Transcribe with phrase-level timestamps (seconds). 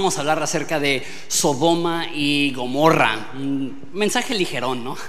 [0.00, 3.32] vamos a hablar acerca de Sodoma y Gomorra.
[3.92, 4.96] Mensaje ligerón, ¿no?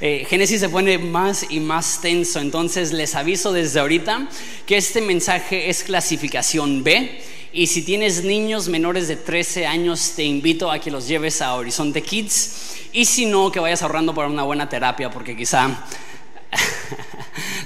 [0.00, 4.28] Eh, Génesis se pone más y más tenso, entonces les aviso desde ahorita
[4.66, 7.22] que este mensaje es clasificación B.
[7.54, 11.54] Y si tienes niños menores de 13 años, te invito a que los lleves a
[11.54, 12.90] Horizonte Kids.
[12.92, 15.86] Y si no, que vayas ahorrando para una buena terapia, porque quizá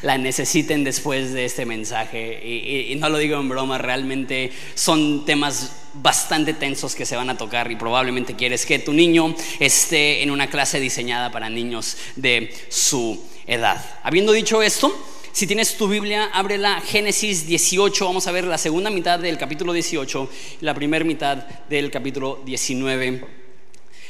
[0.03, 2.41] la necesiten después de este mensaje.
[2.45, 7.37] Y, no lo digo en broma, realmente son temas bastante tensos que se van a
[7.37, 12.55] tocar y probablemente quieres que tu niño esté en una clase diseñada para niños de
[12.69, 13.85] su edad.
[14.03, 14.93] Habiendo dicho esto,
[15.33, 19.73] si tienes tu Biblia, ábrela Génesis 18, vamos a ver la segunda mitad del capítulo
[19.73, 21.37] 18 y la primera mitad
[21.69, 23.48] del capítulo 19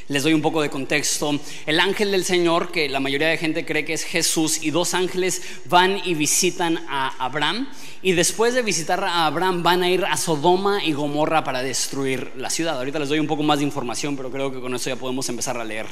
[0.09, 1.39] les doy un poco de contexto.
[1.65, 4.93] El ángel del Señor, que la mayoría de gente cree que es Jesús, y dos
[4.93, 7.69] ángeles van y visitan a Abraham.
[8.01, 12.31] Y después de visitar a Abraham van a ir a Sodoma y Gomorra para destruir
[12.35, 12.77] la ciudad.
[12.77, 15.29] Ahorita les doy un poco más de información, pero creo que con eso ya podemos
[15.29, 15.85] empezar a leer.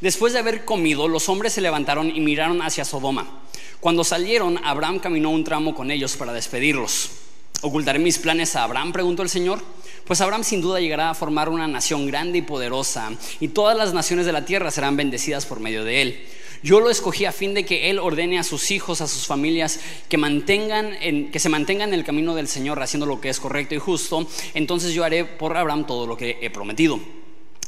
[0.00, 3.42] Después de haber comido, los hombres se levantaron y miraron hacia Sodoma.
[3.78, 7.23] Cuando salieron, Abraham caminó un tramo con ellos para despedirlos.
[7.64, 8.92] ¿Ocultaré mis planes a Abraham?
[8.92, 9.58] preguntó el Señor.
[10.04, 13.94] Pues Abraham sin duda llegará a formar una nación grande y poderosa, y todas las
[13.94, 16.26] naciones de la tierra serán bendecidas por medio de él.
[16.62, 19.80] Yo lo escogí a fin de que él ordene a sus hijos, a sus familias,
[20.10, 20.94] que mantengan,
[21.30, 24.28] que se mantengan en el camino del Señor, haciendo lo que es correcto y justo.
[24.52, 27.00] Entonces yo haré por Abraham todo lo que he prometido.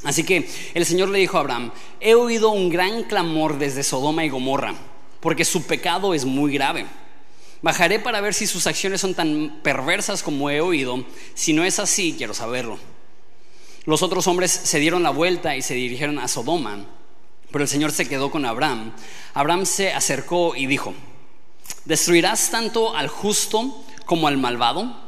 [0.04, 4.26] Así que el Señor le dijo a Abraham: He oído un gran clamor desde Sodoma
[4.26, 4.74] y Gomorra,
[5.20, 6.84] porque su pecado es muy grave.
[7.62, 11.04] Bajaré para ver si sus acciones son tan perversas como he oído.
[11.34, 12.78] Si no es así, quiero saberlo.
[13.84, 16.84] Los otros hombres se dieron la vuelta y se dirigieron a Sodoma,
[17.52, 18.92] pero el Señor se quedó con Abraham.
[19.32, 20.92] Abraham se acercó y dijo,
[21.84, 25.00] ¿destruirás tanto al justo como al malvado?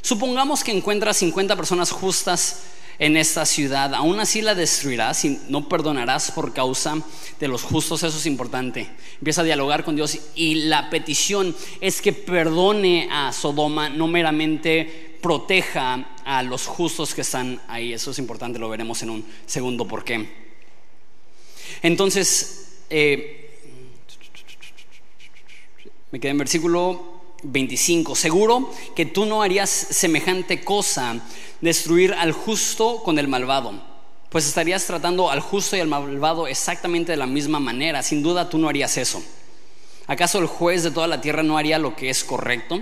[0.00, 2.62] Supongamos que encuentras 50 personas justas
[2.98, 7.00] en esta ciudad, aún así la destruirás y no perdonarás por causa
[7.38, 8.90] de los justos, eso es importante.
[9.18, 15.16] Empieza a dialogar con Dios y la petición es que perdone a Sodoma, no meramente
[15.22, 19.86] proteja a los justos que están ahí, eso es importante, lo veremos en un segundo
[19.86, 20.48] por qué.
[21.82, 23.44] Entonces, eh,
[26.10, 28.14] me quedé en versículo 25.
[28.14, 31.20] Seguro que tú no harías semejante cosa,
[31.60, 33.72] destruir al justo con el malvado,
[34.30, 38.02] pues estarías tratando al justo y al malvado exactamente de la misma manera.
[38.02, 39.22] Sin duda tú no harías eso.
[40.06, 42.80] ¿Acaso el juez de toda la tierra no haría lo que es correcto?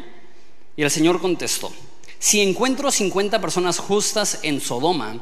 [0.76, 1.72] Y el Señor contestó,
[2.18, 5.20] si encuentro 50 personas justas en Sodoma,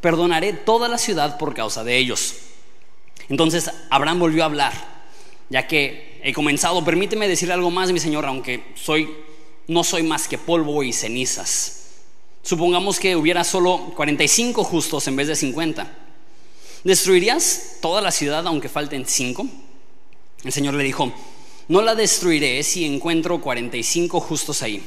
[0.00, 2.34] perdonaré toda la ciudad por causa de ellos.
[3.28, 4.95] Entonces Abraham volvió a hablar,
[5.48, 9.08] ya que he comenzado, permíteme decir algo más, mi Señor, aunque soy,
[9.68, 11.90] no soy más que polvo y cenizas.
[12.42, 15.92] Supongamos que hubiera solo 45 justos en vez de 50.
[16.84, 19.46] ¿Destruirías toda la ciudad aunque falten 5?
[20.44, 21.12] El Señor le dijo,
[21.68, 24.82] no la destruiré si encuentro 45 justos ahí.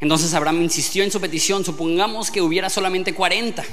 [0.00, 3.64] Entonces Abraham insistió en su petición, supongamos que hubiera solamente 40.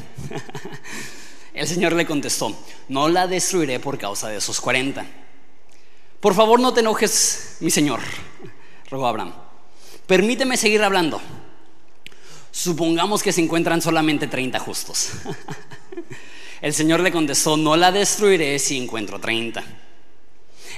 [1.53, 2.55] El Señor le contestó,
[2.89, 5.22] no la destruiré por causa de esos 40.
[6.23, 7.99] Por favor, no te enojes, mi señor,
[8.89, 9.33] rogó Abraham.
[10.07, 11.19] Permíteme seguir hablando.
[12.49, 15.09] Supongamos que se encuentran solamente 30 justos.
[16.61, 19.65] El Señor le contestó, no la destruiré si encuentro 30.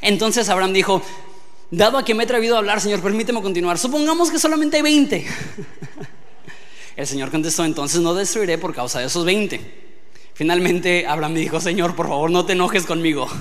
[0.01, 1.03] Entonces Abraham dijo,
[1.69, 3.77] dado a que me he atrevido a hablar, Señor, permíteme continuar.
[3.77, 5.27] Supongamos que solamente hay 20.
[6.95, 9.61] El Señor contestó, entonces no destruiré por causa de esos 20.
[10.33, 13.27] Finalmente Abraham dijo, Señor, por favor, no te enojes conmigo.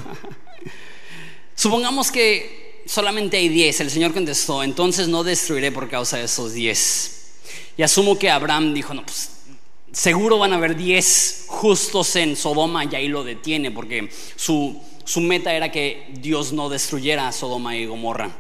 [1.55, 3.81] Supongamos que solamente hay 10.
[3.81, 7.33] El Señor contestó, entonces no destruiré por causa de esos 10.
[7.77, 9.31] Y asumo que Abraham dijo, no, pues
[9.93, 15.21] seguro van a haber 10 justos en Sodoma y ahí lo detiene porque su, su
[15.21, 18.31] meta era que Dios no destruyera a Sodoma y Gomorra.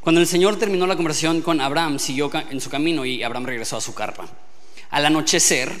[0.00, 3.78] Cuando el Señor terminó la conversación con Abraham, siguió en su camino y Abraham regresó
[3.78, 4.28] a su carpa.
[4.90, 5.72] Al anochecer,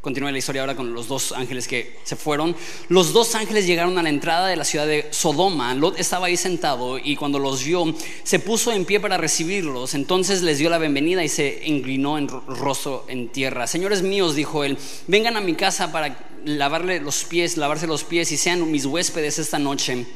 [0.00, 2.54] Continúa la historia ahora con los dos ángeles que se fueron.
[2.88, 5.74] Los dos ángeles llegaron a la entrada de la ciudad de Sodoma.
[5.74, 7.92] Lot estaba ahí sentado y cuando los vio
[8.22, 9.94] se puso en pie para recibirlos.
[9.94, 13.66] Entonces les dio la bienvenida y se inclinó en rostro en tierra.
[13.66, 14.78] Señores míos, dijo él,
[15.08, 19.40] vengan a mi casa para lavarle los pies, lavarse los pies y sean mis huéspedes
[19.40, 20.06] esta noche.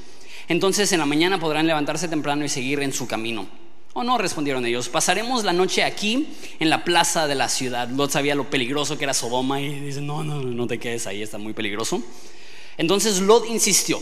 [0.46, 3.61] Entonces en la mañana podrán levantarse temprano y seguir en su camino.
[3.94, 6.28] Oh no, respondieron ellos, pasaremos la noche aquí
[6.58, 7.88] en la plaza de la ciudad.
[7.90, 11.20] Lot sabía lo peligroso que era Sodoma y dice, no, no, no te quedes ahí,
[11.20, 12.02] está muy peligroso.
[12.78, 14.00] Entonces Lot insistió.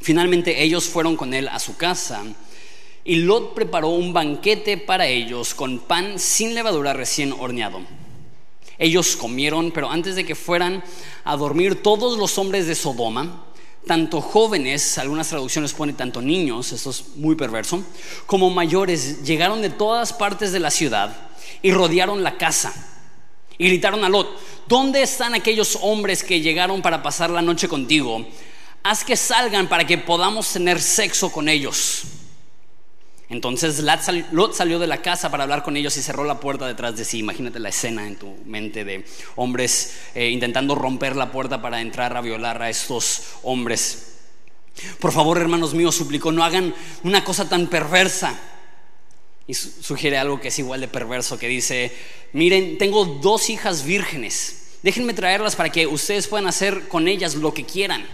[0.00, 2.24] Finalmente ellos fueron con él a su casa
[3.04, 7.80] y Lot preparó un banquete para ellos con pan sin levadura recién horneado.
[8.78, 10.82] Ellos comieron, pero antes de que fueran
[11.24, 13.44] a dormir, todos los hombres de Sodoma,
[13.86, 17.82] tanto jóvenes, algunas traducciones ponen tanto niños, esto es muy perverso,
[18.26, 21.16] como mayores, llegaron de todas partes de la ciudad
[21.62, 22.72] y rodearon la casa
[23.58, 24.28] y gritaron a Lot,
[24.68, 28.26] ¿dónde están aquellos hombres que llegaron para pasar la noche contigo?
[28.82, 32.02] Haz que salgan para que podamos tener sexo con ellos.
[33.32, 33.82] Entonces
[34.32, 37.04] Lot salió de la casa para hablar con ellos y cerró la puerta detrás de
[37.06, 37.20] sí.
[37.20, 39.06] Imagínate la escena en tu mente de
[39.36, 44.18] hombres eh, intentando romper la puerta para entrar a violar a estos hombres.
[45.00, 46.74] Por favor, hermanos míos, suplicó, no hagan
[47.04, 48.38] una cosa tan perversa.
[49.46, 51.90] Y sugiere algo que es igual de perverso, que dice,
[52.34, 57.52] miren, tengo dos hijas vírgenes, déjenme traerlas para que ustedes puedan hacer con ellas lo
[57.52, 58.06] que quieran.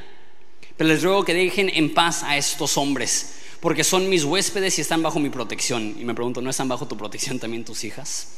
[0.77, 4.83] Pero les ruego que dejen en paz a estos hombres porque son mis huéspedes y
[4.83, 5.97] están bajo mi protección.
[5.99, 8.29] Y me pregunto, ¿no están bajo tu protección también tus hijas?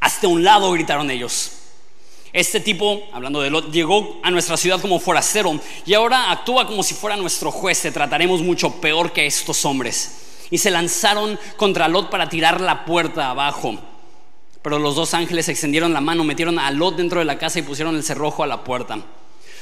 [0.00, 1.52] Hasta un lado gritaron ellos.
[2.32, 6.82] Este tipo, hablando de Lot, llegó a nuestra ciudad como forastero y ahora actúa como
[6.82, 7.80] si fuera nuestro juez.
[7.82, 10.46] Te trataremos mucho peor que estos hombres.
[10.50, 13.78] Y se lanzaron contra Lot para tirar la puerta abajo.
[14.62, 17.62] Pero los dos ángeles extendieron la mano, metieron a Lot dentro de la casa y
[17.62, 18.98] pusieron el cerrojo a la puerta.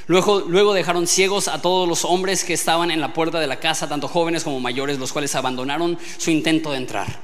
[0.09, 3.89] Luego, dejaron ciegos a todos los hombres que estaban en la puerta de la casa,
[3.89, 7.19] tanto jóvenes como mayores, los cuales abandonaron su intento de entrar.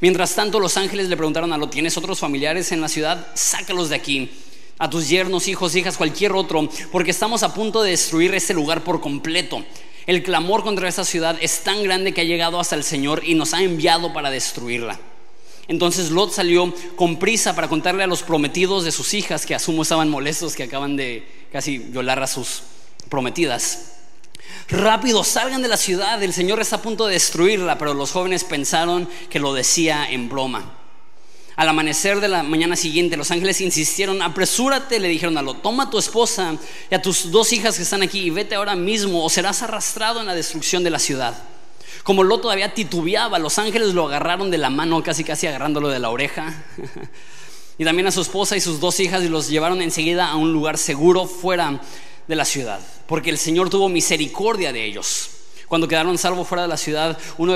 [0.00, 3.28] Mientras tanto, los ángeles le preguntaron a lo, ¿tienes otros familiares en la ciudad?
[3.34, 4.30] Sácalos de aquí.
[4.78, 8.84] A tus yernos, hijos, hijas, cualquier otro, porque estamos a punto de destruir este lugar
[8.84, 9.64] por completo.
[10.06, 13.34] El clamor contra esta ciudad es tan grande que ha llegado hasta el Señor y
[13.34, 15.00] nos ha enviado para destruirla.
[15.68, 19.82] Entonces Lot salió con prisa para contarle a los prometidos de sus hijas, que asumo
[19.82, 22.62] estaban molestos, que acaban de casi violar a sus
[23.08, 23.92] prometidas.
[24.68, 28.44] Rápido, salgan de la ciudad, el Señor está a punto de destruirla, pero los jóvenes
[28.44, 30.72] pensaron que lo decía en broma.
[31.56, 35.84] Al amanecer de la mañana siguiente, los ángeles insistieron, apresúrate, le dijeron a Lot, toma
[35.84, 36.56] a tu esposa
[36.90, 40.20] y a tus dos hijas que están aquí y vete ahora mismo o serás arrastrado
[40.20, 41.34] en la destrucción de la ciudad.
[42.02, 45.98] Como Lot todavía titubeaba, los ángeles lo agarraron de la mano, casi casi agarrándolo de
[45.98, 46.64] la oreja.
[47.78, 50.52] y también a su esposa y sus dos hijas y los llevaron enseguida a un
[50.52, 51.80] lugar seguro fuera
[52.26, 55.30] de la ciudad, porque el Señor tuvo misericordia de ellos.
[55.68, 57.54] Cuando quedaron salvos fuera de la ciudad, uno de